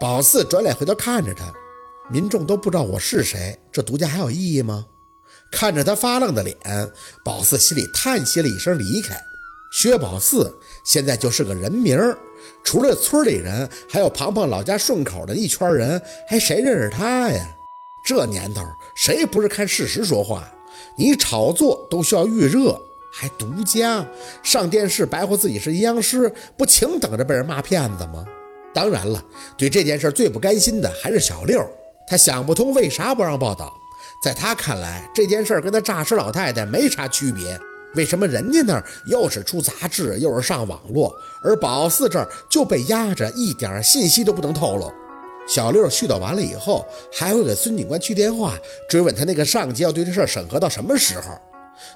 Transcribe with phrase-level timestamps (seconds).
[0.00, 1.52] 宝四转脸回头看着他，
[2.08, 4.86] 民众都不知道我是谁，这独家还有意义吗？
[5.52, 6.56] 看着他发愣的脸，
[7.22, 9.14] 宝四心里叹息了一声，离开。
[9.70, 11.98] 薛宝四现在就是个人名，
[12.64, 17.54] 除了村里人，还有庞庞老家顺口的一圈人，还谁认识他呀？
[18.02, 18.62] 这年头，
[18.96, 20.50] 谁不是看事实说话？
[20.96, 22.80] 你炒作都需要预热，
[23.12, 24.08] 还独家
[24.42, 28.24] 上电视白活自己是阴阳师，不请等着被人骂骗子吗？
[28.72, 29.22] 当然了，
[29.56, 31.60] 对这件事最不甘心的还是小六，
[32.06, 33.72] 他想不通为啥不让报道。
[34.22, 37.58] 在他看来，这件事跟他诈尸老太太没啥区别。
[37.96, 44.92] 为什么人家那儿又是出杂志，又是上网络，而宝四这儿就被压着，一点信息都不能透露？
[45.48, 48.56] 小六絮叨完了以后，还会给孙警官去电话，
[48.88, 51.36] 追问他那个上级要对这事审核到什么时候。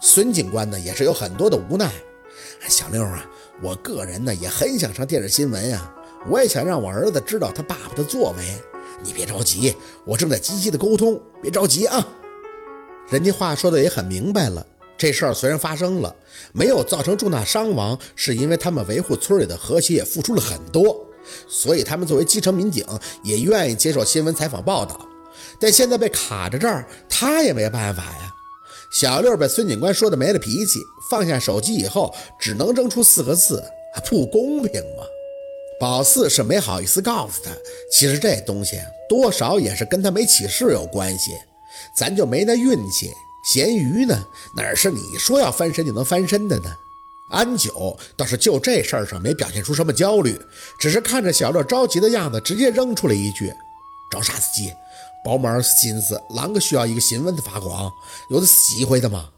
[0.00, 1.90] 孙警官呢，也是有很多的无奈。
[2.68, 3.26] 小六啊，
[3.60, 5.92] 我个人呢也很想上电视新闻呀。
[6.28, 8.44] 我也想让我儿子知道他爸爸的作为，
[9.02, 12.06] 你别着急，我正在积极的沟通，别着急啊。
[13.08, 14.64] 人家话说的也很明白了，
[14.96, 16.14] 这事儿虽然发生了，
[16.52, 21.04] 没有造成重大伤亡，是因为他们维护村里的和谐也付出了很多，
[21.48, 22.86] 所以他们作为基层民警
[23.24, 25.00] 也愿意接受新闻采访报道。
[25.58, 28.32] 但现在被卡在这儿，他也没办法呀。
[28.92, 30.78] 小六被孙警官说的没了脾气，
[31.10, 33.62] 放下手机以后，只能扔出四个字：
[34.08, 35.04] 不公平嘛。
[35.82, 37.50] 宝四是没好意思告诉他，
[37.90, 41.32] 其实这东西多少也是跟他没起事有关系，
[41.96, 43.10] 咱就没那运气。
[43.44, 44.16] 咸鱼呢，
[44.56, 46.72] 哪是你说要翻身就能翻身的呢？
[47.30, 50.40] 安九倒是就这事儿上没表现出什么焦虑，
[50.78, 53.52] 只是看着小乐着急的样子，直接扔出了一句
[54.08, 54.72] ：“找啥司机？
[55.24, 57.90] 宝马心思，啷个需要一个新闻的发光？
[58.30, 59.30] 有的死机会的吗？”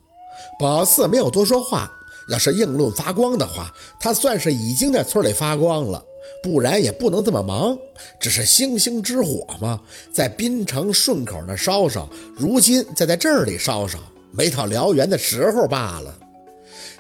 [0.61, 1.91] 宝四没有多说话。
[2.29, 6.05] 要是硬论发光的话，他算是已经在村里发光了。
[6.43, 7.77] 不然也不能这么忙，
[8.21, 9.81] 只是星星之火嘛，
[10.13, 13.99] 在滨城顺口那烧烧，如今再在这里烧烧，
[14.31, 16.19] 没到燎原的时候罢了。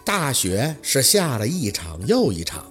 [0.04, 2.64] 大雪是下了一场又一场，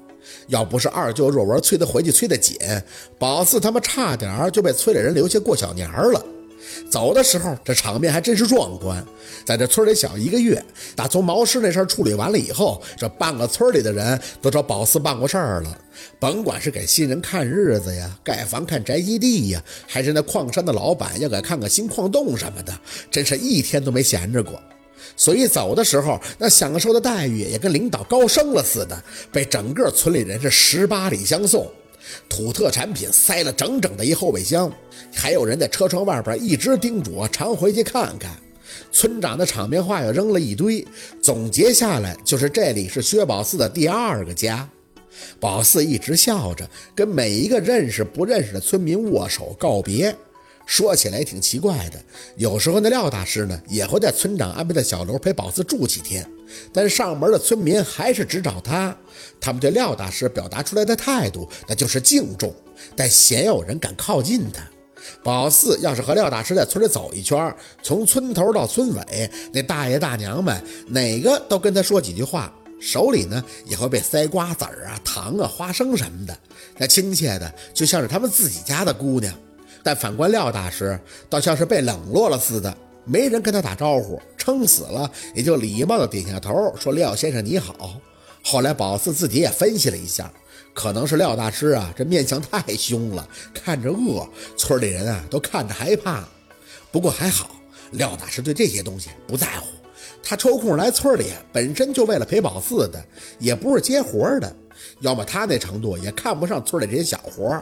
[0.47, 2.57] 要不是二舅若文催他回去催得紧，
[3.17, 6.23] 宝四他们差点就被村里人留下过小年儿了。
[6.89, 9.05] 走的时候，这场面还真是壮观。
[9.45, 10.63] 在这村里小一个月，
[10.95, 15.77] 打从毛师那事儿处理完了以后，这半个村里的人都找宝四办过事儿了。
[16.19, 22.73] 甭管是给新人看日子呀，盖房看宅基地呀，还是那矿山的老板要给看个新矿洞什么的，
[23.11, 24.61] 真是一天都没闲着过。
[25.15, 31.69] 所以走的时候，那享受的待遇也跟领导高升了似的，被整个村里人是十八里相送。
[32.27, 34.71] 土特产品塞了整整的一后备箱，
[35.13, 38.31] 还有人在车窗外边一直叮嘱我常回去看看。
[38.91, 40.85] 村长的场面话又扔了一堆，
[41.21, 44.67] 总结下来就是这里是薛宝四的第二个家。
[45.39, 50.15] 宝四一直笑着跟每一个认识不认识的村民握手告别。
[50.65, 52.01] 说起来也挺奇怪的，
[52.37, 56.27] 有时候那廖大师呢也会在村长安排的小楼陪宝四住几天。
[56.71, 58.95] 但上门的村民还是只找他，
[59.41, 62.53] 他们对廖大师表达出来的态度，那就是敬重，
[62.95, 64.61] 但鲜有人敢靠近他。
[65.23, 76.37] 宝四要是和廖大师在村里走一圈，从村头到村尾，那大爷大娘们哪个都跟他说几句话，手里呢也会被塞瓜子儿啊、糖啊、花生什么的，
[76.77, 79.33] 那亲切的就像是他们自己家的姑娘。
[79.83, 80.97] 但反观廖大师，
[81.29, 82.75] 倒像是被冷落了似的。
[83.05, 87.99] 没人跟他打招呼，撑死了也就礼貌的点下头，说：“廖先生你好。”
[88.41, 90.31] 后来宝四自己也分析了一下，
[90.73, 96.23] 可能是廖大师啊，这面相太凶了，看着恶，村里人啊都看着害怕。
[96.91, 97.51] 不过还好，
[97.91, 99.67] 廖大师对这些东西不在乎，
[100.23, 103.03] 他抽空来村里本身就为了陪宝四的，
[103.37, 104.55] 也不是接活的。
[105.01, 107.61] 要么他那程度也看不上村里这些小活。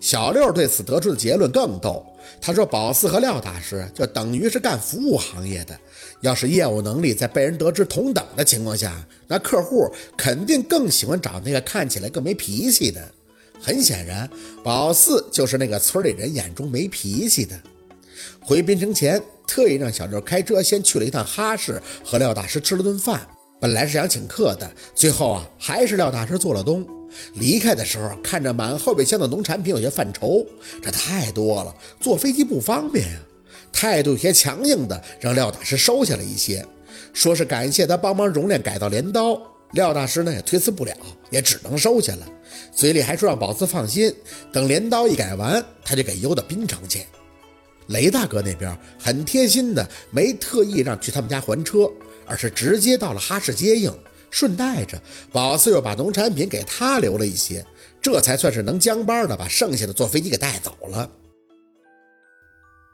[0.00, 2.04] 小六对此得出的结论更逗。
[2.40, 5.78] 他说：“宝四和廖大师就等于是干服务行业的，
[6.20, 13.00] 要是业务能力在被人得知同等的情况下，那客户肯定更喜欢找那个看起来更没脾气的。
[13.60, 14.28] 很显然，
[14.62, 17.58] 宝四就是那个村里人眼中没脾气的。
[18.40, 23.26] 回滨城前，特意让小六开车先去了一趟哈市，和廖大师吃了顿饭。
[23.60, 26.86] 本来是想请客的，最后啊，还是廖大师做了东。”
[27.34, 30.44] 离开的时候，看着满后备箱的农产品，有些犯愁。
[30.82, 33.18] 这太多了，坐飞机不方便呀。
[33.72, 36.66] 态度有些强硬的，让廖大师收下了一些，
[37.12, 39.40] 说是感谢他帮忙熔炼改造镰刀。
[39.72, 40.94] 廖大师呢也推辞不了，
[41.30, 42.28] 也只能收下了。
[42.74, 44.14] 嘴里还说让宝子放心，
[44.52, 47.04] 等镰刀一改完，他就给邮到滨城去。
[47.88, 51.88] 雷大哥那边很贴心的，没特意让去他们家还车，
[52.26, 53.92] 而是直接到了哈市接应。
[54.28, 55.00] 顺带着，
[55.32, 57.64] 宝四又把农产品给他留了一些，
[58.02, 61.08] 这才算是能将班的把剩下的坐飞机给带走了。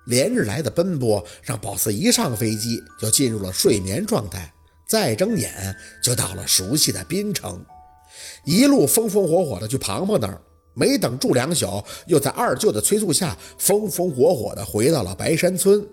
[0.06, 4.52] 连日来的奔波，让宝四一上飞机就进入了睡眠状态，
[4.86, 7.64] 再睁眼就到了熟悉的滨城，
[8.44, 10.40] 一路风风火火的去庞庞那儿，
[10.74, 15.84] 没等住两宿，又在二舅的催促下风风火火的回到了白山村，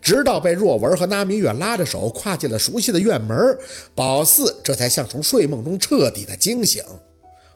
[0.00, 3.58] 直到被若文和那明月拉着手跨进了熟悉的院门，
[3.94, 6.82] 宝四这才像从睡梦中彻底的惊醒，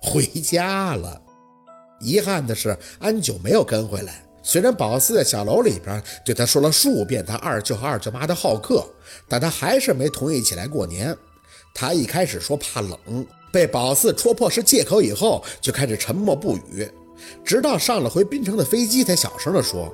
[0.01, 1.21] 回家了。
[2.01, 4.25] 遗憾的是，安九没有跟回来。
[4.43, 8.83] 虽然宝四在小楼里边对他说了数遍他二舅和二舅妈的好客，
[9.29, 11.15] 但他还是没同意起来过年。
[11.75, 16.89] 他一开始说怕冷，被宝四戳破是借口以后，就开始沉默不语，
[17.45, 19.93] 直到上了回滨城的飞机，才小声地说：“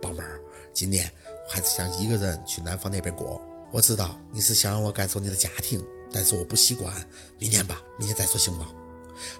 [0.00, 0.40] 宝贝儿，
[0.72, 1.17] 今年我
[1.48, 3.40] 还是想一个人去南方那边过。
[3.72, 6.92] 我知道你是想让我感受你的家庭，但是我不习惯。
[7.38, 8.68] 明年吧，明年再说行吗？”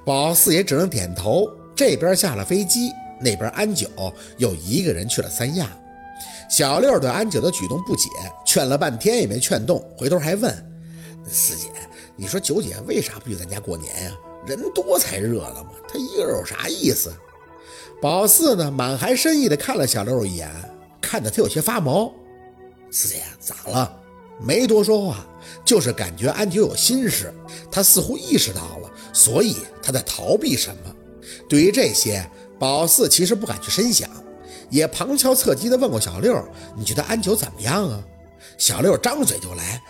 [0.05, 1.49] 宝四也只能点头。
[1.77, 2.91] 这边下了飞机。
[3.21, 3.89] 那边安九
[4.37, 5.69] 又一个人去了三亚，
[6.49, 8.09] 小六对安九的举动不解，
[8.47, 10.55] 劝了半天也没劝动，回头还问
[11.29, 11.67] 四姐
[12.15, 14.13] ：“你说九姐为啥不去咱家过年呀？
[14.47, 17.13] 人多才热闹嘛，她一个人有啥意思？”
[18.01, 20.49] 宝四呢，满含深意的看了小六一眼，
[21.01, 22.13] 看得他有些发毛。
[22.91, 24.01] 四姐咋了？
[24.41, 25.27] 没多说话，
[25.65, 27.35] 就是感觉安九有心事，
[27.71, 30.95] 他似乎意识到了，所以他在逃避什么。
[31.49, 32.25] 对于这些。
[32.61, 34.11] 宝四其实不敢去深想，
[34.69, 36.45] 也旁敲侧击地问过小六
[36.77, 38.03] ：“你觉得安九怎么样啊？”
[38.59, 39.81] 小六张嘴就来：“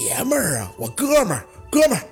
[0.00, 2.02] 爷们儿啊，我哥们儿，哥们儿，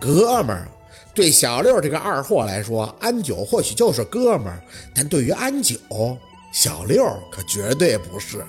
[0.00, 0.68] 哥们儿。”
[1.14, 4.60] 对小六这个二货来说，安九或许就是哥们儿，
[4.92, 5.76] 但对于安九，
[6.58, 8.42] 小六可绝对不是。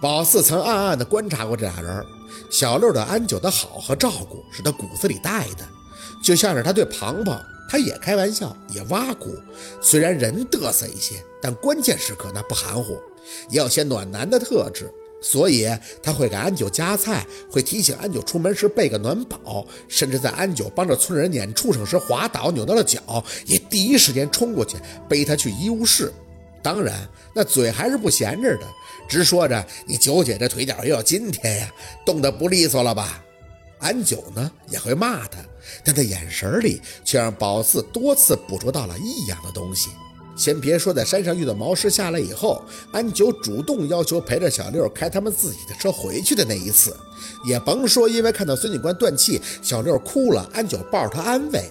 [0.00, 2.06] 宝四曾暗暗地观察过这俩人，
[2.48, 5.68] 小六对安九的好和照顾是他骨子里带的，
[6.22, 7.44] 就像是他对庞庞。
[7.68, 9.36] 他也开玩笑，也挖苦，
[9.82, 12.96] 虽然人嘚瑟一些，但关键时刻那不含糊，
[13.50, 14.88] 也有些暖男的特质。
[15.20, 15.66] 所以
[16.02, 24.76] 他会给安九夹菜，会提醒安九出门时备个暖宝，甚至在安九帮着村人撵畜生时滑倒扭到了脚，也第一时间冲过去
[25.08, 26.12] 背他去医务室。
[26.64, 28.66] 当然，那嘴还是不闲着的，
[29.06, 31.70] 直说着：“你九姐这腿脚也有今天呀，
[32.06, 33.22] 冻得不利索了吧？”
[33.80, 35.38] 安九呢也会骂他，
[35.84, 39.90] 但在眼神里却让宝四多次捕捉到了异样的东西。
[40.34, 46.96] 先别说在山上遇到毛师下来以后，安九主动要求陪着小六开他们自己的车回去的那一次，
[47.44, 51.70] 也甭说因为看到孙警官断气，小六哭了，安九抱着他安慰。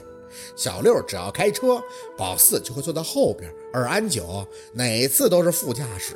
[0.56, 1.82] 小六只要开车，
[2.18, 6.16] 宝四就会坐在后边，而安九哪次都是副驾驶，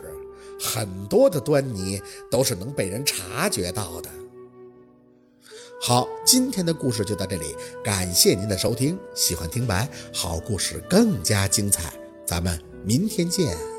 [0.59, 4.09] 很多的端倪都是能被人察觉到的。
[5.79, 8.97] 好，今天的故事就到这里，感谢您的收听。
[9.13, 11.93] 喜欢听白，好故事更加精彩，
[12.25, 13.76] 咱们明天见。